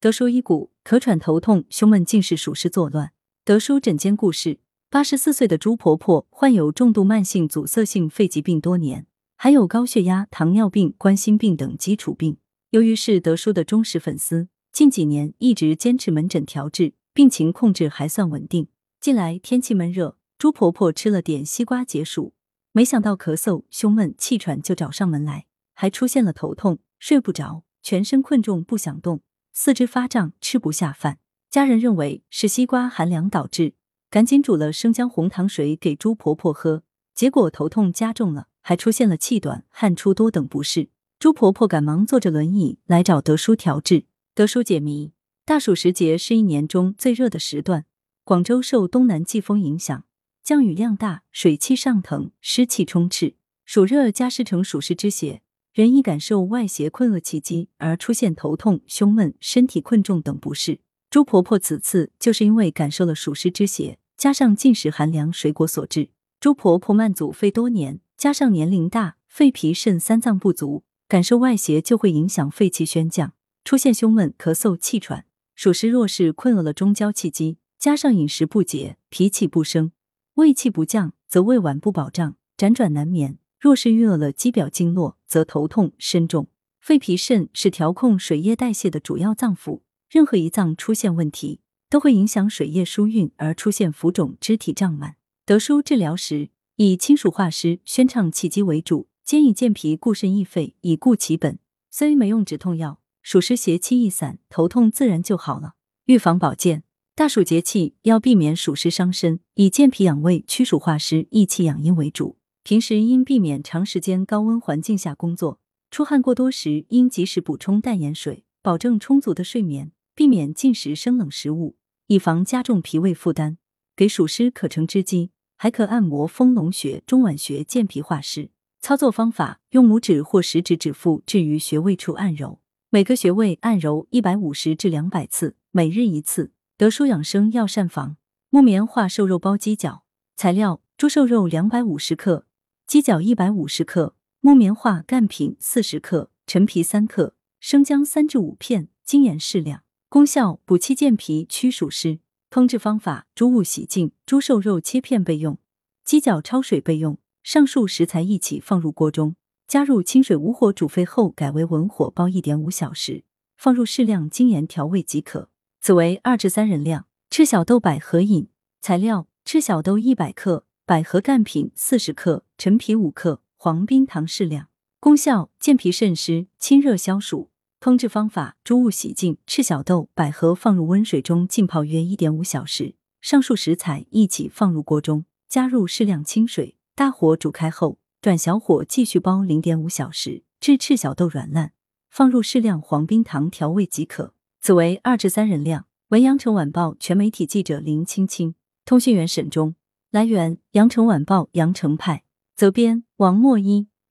[0.00, 3.10] 德叔医股，咳喘头痛，胸闷竟是属实作乱。
[3.44, 12.36] 德叔诊间故事：八十四岁的朱婆婆患有重度慢性阻塞性肺疾病多年，还有高血压、糖尿病、冠心病等基础病。
[12.70, 18.68] 由于是德叔的忠实粉丝，近几年一直坚持门诊调治，病情控制还算稳定。
[19.00, 22.34] 近来天气闷热，朱婆婆吃了点西瓜解暑，
[22.70, 29.22] 没想到咳嗽、胸闷、气喘就找上门来，还出现了头痛、睡不着、全身困重不想动、
[29.60, 31.18] 四肢发胀、吃不下饭。
[31.50, 33.74] 家人认为是西瓜寒凉导致，
[34.08, 40.90] 赶紧煮了生姜红糖水给朱婆婆喝，结果头痛加重了，还出现了气短、汗出多等不适。
[41.18, 44.04] 朱婆婆赶忙坐着轮椅来找德叔调治。
[44.32, 45.10] 德叔解谜：
[45.44, 47.84] 大暑时节是一年中最热的时段，
[48.22, 50.04] 广州受东南季风影响，
[50.44, 60.80] 降雨量大，水汽上腾，湿气充斥，暑热加湿成暑湿之邪，人易感受外邪困厄气机，而出现头痛、胸闷、身体困重等不适。
[61.10, 66.10] 朱婆婆此次就是因为感受了暑湿之邪，加上进食寒凉水果所致。
[66.40, 73.32] 朱婆婆慢阻肺多年，加上年龄大，肺脾肾三脏不足，感受外邪就会影响肺气宣降，
[73.64, 75.24] 出现胸闷、咳嗽、气喘。
[75.54, 79.92] 暑湿若是困厄了中焦气机，加上饮食不节、脾气不升、
[80.34, 83.38] 胃气不降，则胃脘不保障，辗转难眠。
[83.58, 86.48] 若是郁恶了肌表经络，则头痛身重。
[86.80, 89.80] 肺脾肾是调控水液代谢的主要脏腑。
[90.08, 95.16] 任何一脏出现问题，都会影响水液输运，而出现浮肿、肢体胀满。
[95.44, 101.58] 德叔治疗时以清暑化湿、宣畅气机为主，兼以健脾固肾益肺，以固其本。
[101.90, 105.74] 虽没用止痛药，暑湿邪气一散，头痛自然就好了。
[106.06, 112.37] 预防保健，大暑节气要避免暑湿伤身，以健脾养胃、驱暑化湿、益气养阴为主。
[112.68, 115.58] 平时应避免长时间高温环境下工作，
[115.90, 119.92] 出汗过多时应及时补充淡盐水，保证充足的睡眠。
[120.14, 121.76] 避免进食生冷食物，
[122.08, 123.56] 以防加重脾胃负担。
[123.96, 128.50] 给暑湿可乘之机，还可按摩丰隆穴、中脘穴健脾化湿。
[128.82, 132.60] 操作方法：用拇指或食指指腹置于穴位处按揉，
[132.90, 136.52] 每个穴位按揉一百五十至两百次，每日一次。
[136.76, 138.18] 德舒养生药膳房
[138.50, 140.02] 木棉花瘦肉包鸡脚，
[140.36, 142.44] 材料：猪瘦肉两百五十克，
[142.88, 149.82] 鸡脚一百五十克，木棉花干品四十克，陈皮三克，生姜三至五片，精盐适量。
[150.08, 152.20] 功效：补气健脾，驱暑湿。
[152.50, 155.58] 烹制方法：猪物洗净，猪瘦肉切片备用，
[156.02, 157.18] 鸡脚焯水备用。
[157.42, 163.22] 上述食材一起放入锅中，加入清水无火煮沸后，改为文火煲一点五小时，
[163.58, 165.50] 放入适量精盐调味即可。
[165.82, 167.04] 此为二至三人量。
[167.28, 168.48] 赤小豆百合饮
[168.80, 174.68] 材料：赤小豆一百克，百合干品四十克，陈皮五克，黄冰糖适量。
[174.98, 177.50] 功效：健脾渗湿，清热消暑。
[177.78, 182.94] 烹制方法：猪物洗净，赤小豆、百合放入温水中浸泡约一点五小时。
[183.20, 191.72] 上述食材一起放入锅中，加入适量清水，大火煮开后，转小火继续煲零点五小时，至赤小豆软烂，
[192.08, 194.32] 放入适量黄冰糖调味即可。
[194.62, 195.84] 此为二至三人量。
[196.08, 198.54] 文阳城晚报全媒体记者林青青，
[198.86, 199.74] 通讯员沈忠。
[200.10, 202.24] 来源：羊城晚报羊城派。
[202.56, 203.88] 责编：王墨一。